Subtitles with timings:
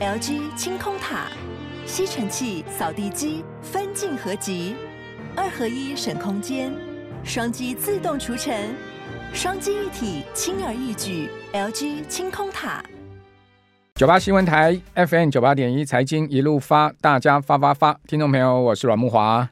[0.00, 1.26] LG 清空塔，
[1.84, 4.74] 吸尘器、扫地机分镜合集，
[5.36, 6.72] 二合一省空间，
[7.22, 8.74] 双击自动除尘，
[9.34, 11.28] 双击一体轻而易举。
[11.52, 12.82] LG 清空塔。
[13.94, 19.50] 九八新闻台 FM 九八点一财经一路发，大家发发发，听众朋友，我是阮木华。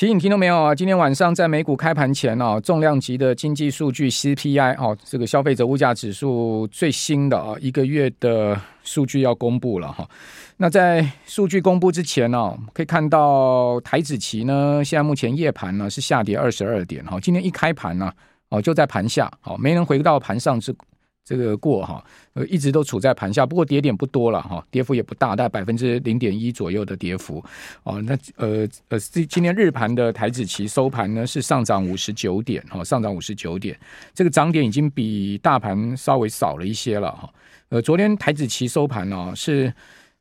[0.00, 10.08] 提醒听到没有啊，今天晚上在美股开盘前哦，重量级的经济数据 CPI 哦，这个消费者物价指数最新的啊一个月的数据要公布了哈。
[10.56, 18.10] 那在数据公布之前呢，可以看到台指期呢，现在目前夜盘呢是下跌二十二点哈，今天一开盘呢
[18.48, 20.74] 哦就在盘下，好没能回到盘上之。
[21.30, 27.40] 这个过哈，呃，一直都处在盘下，不过跌点不多了哈，跌幅也不大，大概百分之零点一左右的跌幅
[27.84, 28.02] 哦。
[28.02, 33.78] 那呃呃，今今天日盘的台指期收盘呢是上涨五十九点哈，上涨五十九点，
[34.12, 37.32] 这个涨点已经比大盘稍微少了一些了哈。
[37.68, 39.72] 呃，昨天台指期收盘呢是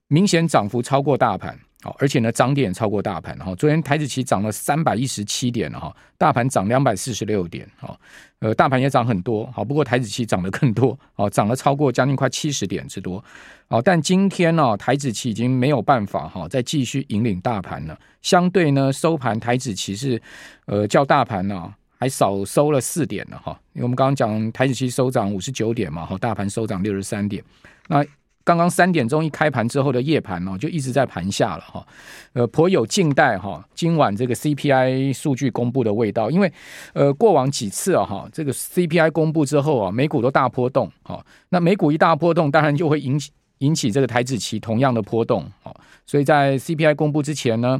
[0.09, 1.57] 明显涨幅超过大盘。
[1.81, 3.55] 好，而且呢，涨点超过大盘哈。
[3.55, 7.97] 昨天台指期涨了三百一十七点哈，大盘涨两百四十六点哈。
[8.39, 13.23] 呃，大盘也涨很多，好，不过台指期涨得更多，哦，涨了超过将近快七十点之多。
[13.69, 17.97] 好，但今天呢，台指期已经没有办法哈，再继续引领大盘了。
[18.21, 20.21] 相对呢，收盘台指期是
[20.65, 23.57] 呃较大盘呢还少收了四点了哈。
[23.71, 27.41] 因为我们刚刚讲台指期收涨五十九点嘛，哈，大盘收涨六十三点，
[27.87, 28.05] 那。
[28.43, 31.85] 刚刚三点钟一开盘之后的夜盘哦，就一直在盘下了哈，
[32.33, 36.51] 呃，颇有静待哈今晚这个 CPI 数据公布的味道，因为
[36.93, 43.29] 呃过往几次啊哈，这个 CPI 公布之后啊，美股都大波动哈，那美股一大波动，当然就会引起
[43.59, 45.71] 引起这个台指期同样的波动啊，
[46.07, 47.79] 所以在 CPI 公布之前呢，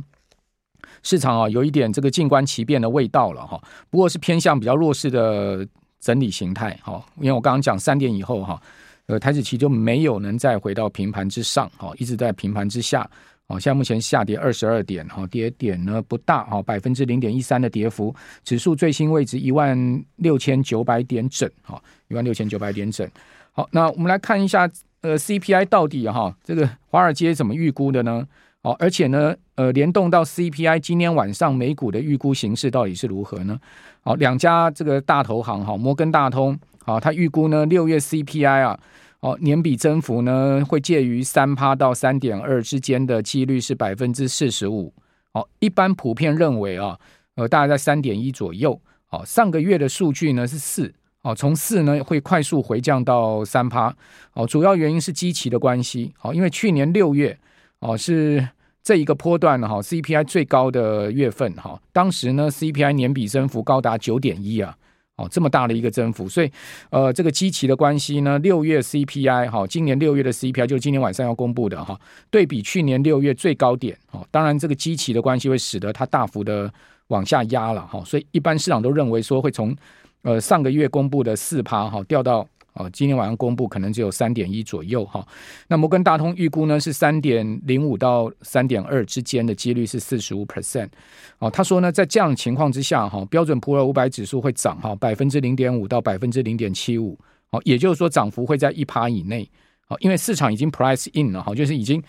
[1.02, 5.68] 市场啊有一点这个静观其变的味道了哈，不过是偏向比较弱势的
[6.00, 8.62] 整理形态哈，因为我刚刚讲三点以后哈。
[9.10, 13.02] 呃，台指期就没有能再回到平盘之上，哈，一直在平盘之下，
[13.48, 19.76] 哦，现在目前下跌二十二点，哈，跌点呢不大，哈，百分之零点一三的跌幅，指数最新位置一万
[20.18, 23.10] 六千九百点整，哈，一万六千九百点整。
[23.52, 24.70] 好，那我们来看一下，
[25.02, 28.28] 呃，CPI 到底哈，这个华尔街怎么预估的呢？
[28.62, 33.60] 哦，而且呢，呃，联动到 CPI，今天晚上美股的预估形势到底是如何呢？
[34.02, 36.56] 好，两家这个大投行，哈，摩根大通。
[36.90, 38.80] 啊，他预估呢，六月 CPI 啊，
[39.20, 44.92] 哦，年比增幅呢会介于三趴到三点二之间的几率是百分之四十五。
[45.34, 46.98] 哦，一般普遍认为啊，
[47.36, 48.82] 呃，大概在三点一左右。
[49.12, 50.92] 哦，上个月的数据呢是四，
[51.22, 53.96] 哦，从四呢会快速回降到三趴。
[54.34, 56.12] 哦，主要原因是基期的关系。
[56.24, 57.38] 哦，因为去年六月
[57.82, 58.48] 哦是
[58.82, 64.76] 这一个波段哈 CPI 最高的月份哈，当时呢 CPI 年比增幅高达九点一啊。
[65.20, 66.50] 哦，这么大的一个增幅，所以，
[66.90, 72.00] 呃，这个基期的关系呢，六月 CPI 哈，今年六月的 CPI 就是今天晚上要公布的哈，
[72.30, 76.72] 对比去年六月最高点，哦，当然这个基期的关系会使得它大幅的
[77.08, 79.76] 往下压了哈，所以一般市场都认为说会从，
[80.22, 82.48] 呃，上个月公布的四趴哈掉到。
[82.80, 85.26] 哦，今天晚上公布可能只有三点一左右哈。
[85.68, 90.88] 那摩根大通预估呢是三点零五到三点二之间的几率是四十五 percent。
[91.40, 97.20] 哦，他说呢，在这样的情况之下哈，标准普尔五百指数会涨哈百分之零点五到百分之零点七五。
[97.50, 99.50] 哦，也就是说涨幅会在一趴以内。
[99.90, 102.02] 哦，因为市场已经 price in 了哈，就是已经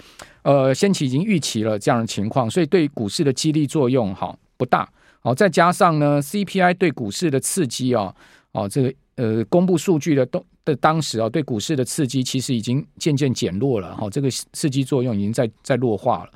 [0.42, 4.88] 呃先期已经预期了这样的情况，所以对股市的激励作用哈不大。
[5.22, 8.14] 哦，再加上呢 CPI 对股市的刺激啊，
[8.52, 8.92] 哦这个。
[9.16, 16.30] 呃，公布数据的当的当时啊，对股市的刺激其实已经渐渐减弱了哈，这个刺激作用已经在在弱化了。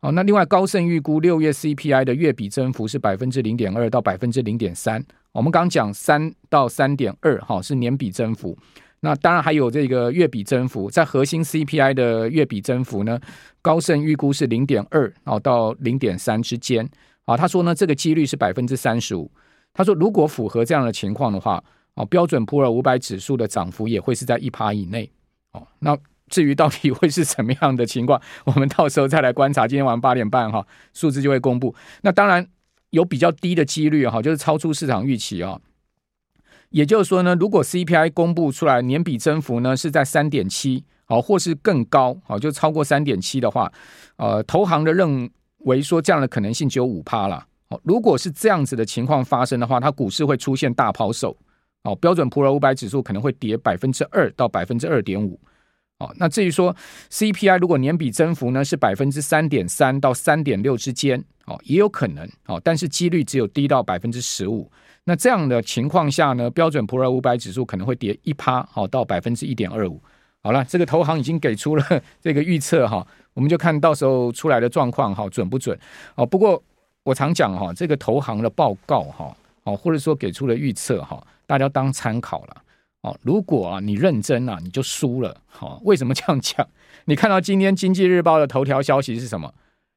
[0.00, 5.04] 好，那另外高盛预估六月 CPI 的月比增幅是百分之零点二到百分之零点三。
[5.32, 8.56] 我们刚讲三到三点二哈是年比增幅，
[9.00, 13.20] 那当然还有这个月比增幅，在核心 CPI 的月比增幅呢，
[13.60, 16.88] 高盛预估是零点二哦到零点三之间。
[17.26, 19.30] 啊，他说呢，这个几率是百分之三十五。
[19.74, 21.62] 他说如果符合这样的情况的话。
[21.94, 25.12] 哦，标准普尔五百指数的涨幅也会是在一趴以内。
[25.52, 25.94] 哦，那
[26.30, 29.68] 至于到底会是什么样的情况， 我们到时候再来观察。
[29.68, 31.74] 今天晚上八点半哈，数字就会公布。
[32.00, 32.48] 那当然
[32.92, 35.60] 有比较低的几率哈，就是超出市场预期啊。
[36.70, 43.70] 也就是说呢，如果 CPI 公布出来年比增幅呢是在三点七，哦，或是更高，哦，就超过三点七的话，
[44.16, 47.48] 呃，投行的认为说这样的可能性只有五趴了。
[47.72, 51.34] 哦，如果是这样子的情况发生的话，它股市会出现大抛售。
[51.84, 55.40] 哦，标准普尔五百指数可能会跌百分之二到百分之二点五。
[55.98, 56.74] 哦，那至于说
[57.10, 62.28] CPI 如果年比增幅呢是百分之三点三到三点六之间，哦，也有可能。
[62.46, 64.70] 哦，但是几率只有低到百分之十五。
[65.04, 70.00] 那这样的情况下呢，标准普尔五百指数可能会跌一趴，好到百分之一点二五。
[70.44, 73.04] 好了，这个投行已经给出了这个预测哈，
[73.34, 75.76] 我们就看到时候出来的状况哈，准不准？
[76.14, 76.62] 哦，不过
[77.04, 82.62] 我常讲哈，这个投行的报告哈，哦，或者说给出了预测哈，大家当参考了。
[83.02, 85.36] 哦，如果啊你认真啊，你就输了。
[85.46, 86.66] 好，为什么这样讲？
[87.06, 89.52] 你看到今天《经济日报》的头条消息是什么？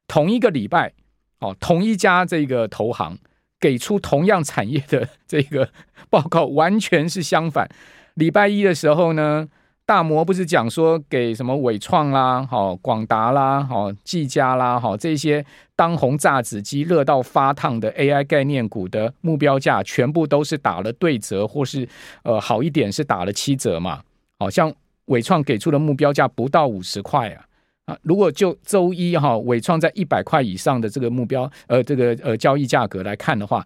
[0.07, 0.93] 同一个礼拜，
[1.39, 3.17] 哦，同一家这个投行
[3.59, 5.69] 给出同样产业的 这个
[6.09, 7.69] 报告，完全是相反。
[8.15, 9.47] 礼拜一的时候呢，
[9.85, 15.45] 大摩不是讲说给什么伟创啦、好广达啦、好技嘉啦、好这些
[15.75, 21.87] 当红炸子鸡热到发烫的 AI 概念股的目标价，全部都是打了对折，或是
[22.23, 24.01] 呃好一点是打了七折嘛？
[24.39, 24.73] 好像
[25.05, 27.45] 伟创给出的目标价不到五十块啊
[27.85, 27.97] 啊！
[28.01, 33.63] 如果就周一哈伟创在一百块以上的这个目标呃这个呃交易价格来看的话，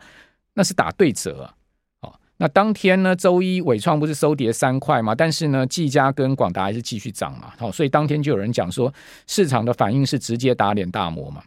[0.54, 1.54] 那是打对折啊。
[2.42, 5.14] 那当天呢，周一伟创不是收跌三块嘛？
[5.14, 7.54] 但是呢，技嘉跟广达还是继续涨嘛。
[7.58, 8.94] 好，所以当天就有人讲说，
[9.28, 11.44] 市场的反应是直接打脸大摩嘛。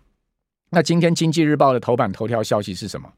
[0.71, 3.11] 那今天经济日报的头版头条消息是什么？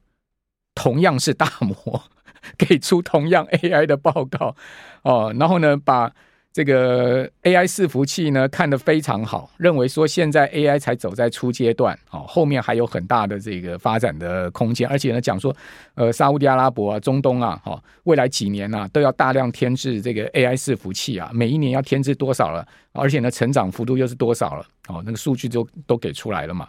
[0.74, 2.04] 同样是大摩
[2.56, 4.56] 给出同样 AI 的报告
[5.02, 6.12] 哦，然后呢，把。
[6.54, 15.52] 这个 AI 伺服器呢，看得非常好，认为说现在 AI 才走在初阶段，哦，后面还有很大的这个发展的空间，而且呢，讲说，
[15.96, 26.68] 呃，沙乌地阿拉伯啊、中东啊，哈，未来几年啊，都要大量添置这个 AI 伺服器啊，每一年要添置多少了，而且呢，成长幅度又是多少了，哦，那个数据就都给出来了嘛，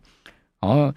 [0.61, 0.91] 哦，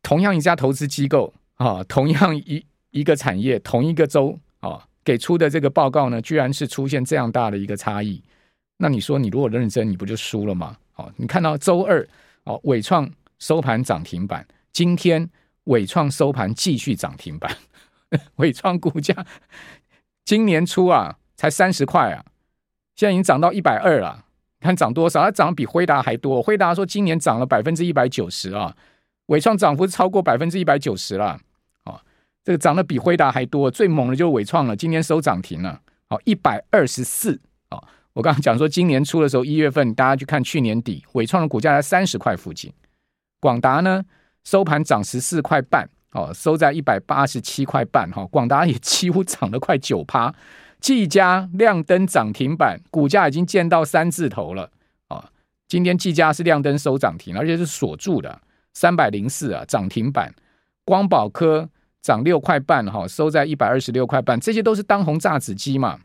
[0.00, 4.86] 同样一家投资机构啊，同样一一个产业，同一个州啊。
[5.10, 8.22] 给出的这个报告呢，居然是出现这样大的一个差异，
[8.76, 10.76] 那你说你如果认真，你不就输了吗？
[10.94, 12.06] 哦，你看到周二
[12.44, 13.10] 哦，伟创
[13.40, 15.28] 收盘涨停板，今天
[15.64, 17.50] 伟创收盘继续涨停板，
[18.36, 19.26] 伟创股价
[20.24, 22.24] 今年初啊才三十块啊，
[22.94, 24.26] 现在已经涨到一百二了，
[24.60, 25.24] 看涨多少？
[25.24, 28.76] 它涨比辉达还多，辉达说今年涨了百分之一百九十啊，
[29.26, 31.40] 伟创涨幅超过百分之一百九十了。
[32.42, 37.38] 这个涨得比辉达还多，最猛的就是伟创了，今天收涨停了，好一百二十四。
[37.70, 37.82] 哦，
[38.14, 42.72] 我刚刚讲说，今年初的时候，一月份大家去看去年底，伟创的股价在三十块附近。
[43.40, 44.02] 广达呢，
[44.44, 50.34] 收盘涨十四块半，哦，收在一百八十七块半，哈，广达也几乎涨了快九趴。
[50.80, 54.70] 技嘉亮灯涨停板，股价已经见到三字头了，
[55.08, 55.30] 啊，
[55.68, 58.40] 今天技嘉是亮灯收涨停，而且是锁住的，
[58.72, 60.34] 三百零四啊，涨停板。
[60.86, 61.68] 光宝科。
[62.00, 66.00] 涨六块半哈，收在一百二十六块半，这些都是当红炸子鸡嘛，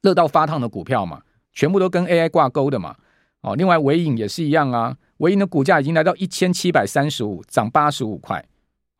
[0.00, 1.22] 热到发烫的股票嘛，
[1.52, 2.96] 全部都跟 AI 挂钩的嘛。
[3.40, 8.44] 哦，另外纬颖也是一样啊，纬颖的股价已经来到一千七百三十五，涨八十五块，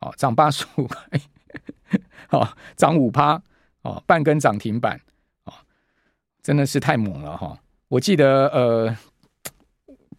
[0.01, 1.21] 哦，涨八十五块，
[2.31, 3.41] 哦，涨五趴，
[3.83, 4.99] 哦，半根涨停板，
[5.45, 5.53] 哦，
[6.41, 7.57] 真的是太猛了哈！
[7.87, 8.97] 我记得呃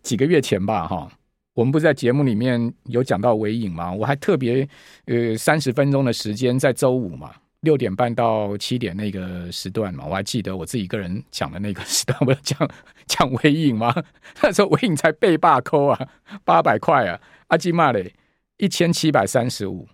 [0.01, 1.11] 几个月前吧哈。
[1.55, 3.93] 我们不是在节目里面有讲到尾影吗？
[3.93, 4.69] 我还特别
[5.07, 12.69] 呃三十分钟的时间在周五嘛，六点半到七点那个时段嘛，我还记得我自己一个人讲的那个时段，我要讲
[13.07, 13.95] 讲尾影吗？
[14.43, 16.09] 那时候尾影才被罢扣啊，
[16.45, 18.13] 八百块啊，阿基玛嘞
[18.57, 19.89] 一千七百三十五，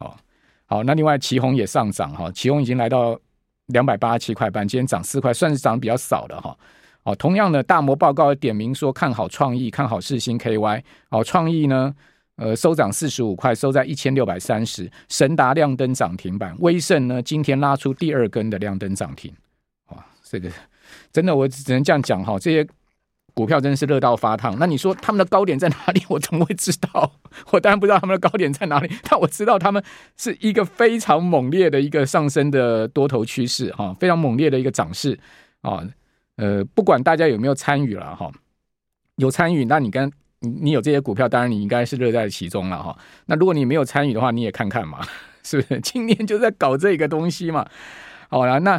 [0.00, 0.12] 哦，
[0.66, 3.16] 好，那另外旗红也上涨哈，旗红已经来到
[3.66, 6.50] 两百八十七块半，今天涨四块，算是涨比较少的哈。
[6.50, 6.58] 哦，
[7.06, 10.82] 哦同样的大摩报告点名说看好创意，看好世星 KY。
[11.10, 11.94] 哦，创意呢，
[12.34, 14.90] 呃，收涨四十五块，收在一千六百三十。
[15.08, 19.32] 神达亮灯涨停板，威盛呢今天拉出第二根的亮灯涨停。
[19.90, 20.50] 哇，这个
[21.12, 22.66] 真的我只能这样讲哈，这些
[23.34, 24.56] 股票真的是热到发烫。
[24.58, 26.02] 那你说他们的高点在哪里？
[26.08, 27.12] 我怎么会知道？
[27.52, 29.80] 我当然不知道他们的高点在哪里，但我知道他们
[30.16, 35.16] 是一个非常猛烈的一个上升的多头趋势哈，非常猛烈的一个涨势
[35.60, 35.86] 啊。
[36.36, 38.30] 呃，不管大家有没有参与了哈，
[39.16, 42.96] 有参与，那你跟你有这些股票，当然你应该是乐在其中了哈。
[43.24, 45.00] 那如果你没有参与的话，你也看看嘛，
[45.42, 45.80] 是不是？
[45.80, 47.66] 今年就在搞这个东西嘛。
[48.28, 48.78] 好了，那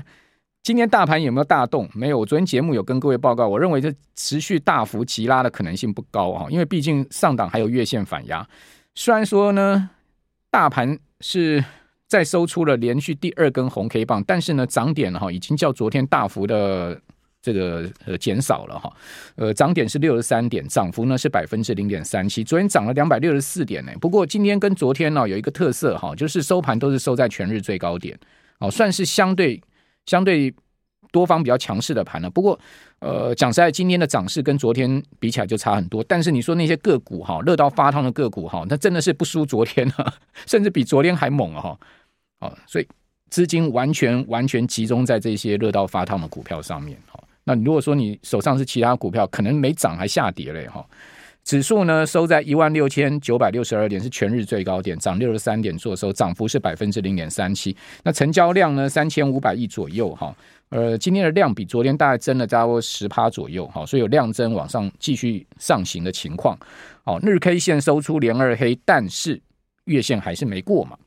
[0.62, 1.90] 今天大盘有没有大动？
[1.96, 2.20] 没有。
[2.20, 8.48] 我昨天节目有跟各位报告，我认为这持续大幅急拉的可能性不高啊，因为毕竟上档还有月线反压。
[8.94, 9.90] 虽然说呢，
[10.52, 11.66] 大盘是
[12.08, 17.02] 在收出了连续第二根红 K 棒，但是呢，涨点哈已经较昨天大幅的。
[17.48, 18.92] 这个呃减少了哈，
[19.36, 22.44] 呃涨点是六十三点，涨幅呢是百分之零点三七。
[22.44, 28.20] 昨天涨了两百六十四点呢，不过今天跟昨天呢有一个特色哈，就是收盘都是收在全日最高点，
[28.60, 29.62] 哦，算是相对
[30.08, 30.54] 相对
[31.14, 32.30] 多方比较强势的盘了。
[32.30, 32.60] 不过
[33.00, 36.04] 呃讲实在，今天的涨势跟昨天比起来就差很多。
[36.04, 40.14] 但是你说那些个股哈，热到发烫的个股哈，那真的是不输昨天啊，
[40.46, 41.80] 甚至比昨天还猛啊哈，
[42.42, 42.86] 哦，所以
[43.30, 47.22] 资金完全完全集中在这些热到发烫的股票上面哈。
[47.48, 50.86] 那你如果说你手上是其他股票，可能没涨还下跌嘞哈。
[51.46, 57.74] 指数呢收在一万六千九百六十二点，是全日最高点，涨六十三点，做收涨幅是百分之零点三七。
[58.04, 60.36] 那成交量呢三千五百亿左右哈。
[60.72, 66.60] 呃，今天的量比昨天大概增了差不多十趴左右哈，所以有量增往上继续上行的情况。
[67.06, 69.42] 哦，日 K 线收出连二黑，但是
[69.86, 70.98] 月线还是没过嘛。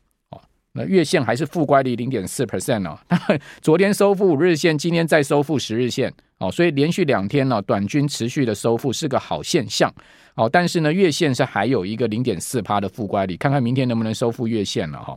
[0.72, 2.96] 那月线还是负乖离零点四 percent 哦，
[3.60, 9.92] 昨天收复五日线，今天再收复十日线哦，所以连续两天呢，短均持续的收复是个好现象
[10.34, 10.48] 哦。
[10.50, 15.16] 但是呢，月线是还有一个零点四趴的负乖离，看看明天能不能收复月线了哈。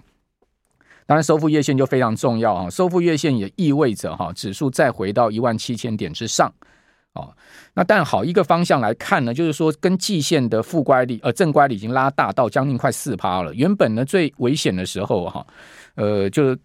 [1.06, 6.54] 当然，收复月线就非常重要啊，收复月线也意味着哈，指数再回到一万七千点之上。
[7.14, 7.32] 哦，
[7.74, 13.54] 那但好一个方向来看呢，就是说跟季线的负乖离呃正乖离已经拉大到将近快四趴了。
[13.54, 15.46] 原本呢最危险的时候哈，
[15.96, 16.58] 呃，就是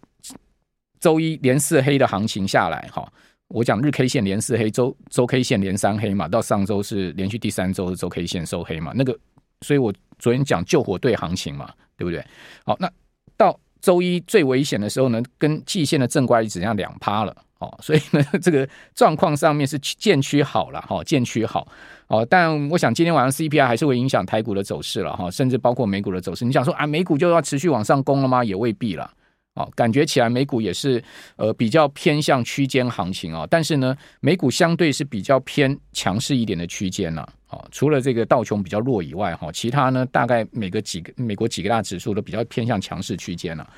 [0.99, 3.07] 周一连四黑的行情下来哈，
[3.49, 9.17] 我讲日 K 线连四黑，周周 K 线连三黑嘛，到上周是连续第三周的周 K 线收黑嘛，那个，
[9.61, 12.23] 所以我昨天讲救火队行情嘛，对不对？
[12.63, 12.89] 好，那
[13.35, 17.35] 到周一最危险的时候呢，跟季线的正乖离只剩下两趴了。
[17.57, 21.67] 哦，所以呢， 这个状况上面是渐趋好了，哈，渐趋好。
[22.07, 26.45] 哦，但我想今天晚上 CPI 还是会影响台股的走势了，哈，甚至包括美股的走势。
[26.45, 28.45] 你想说啊，美股就要持续往上攻了吗？
[28.45, 29.11] 也未必了。
[29.59, 31.03] 哦，感觉起来美股也是
[31.35, 37.27] 呃比较偏向区间行情啊，但是呢，美股相对是比较偏强势一点的区间了。
[37.49, 43.69] 哦，除了这个道琼比较弱以外，哈，其他呢大概每个几个美国几个大指数都比较偏向强势区间了。